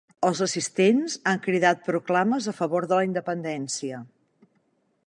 Els 0.27 0.39
assistents 0.45 1.17
han 1.33 1.43
cridat 1.43 1.85
proclames 1.89 2.49
a 2.53 2.55
favor 2.63 2.89
de 2.93 2.99
la 3.01 3.07
independència. 3.11 4.03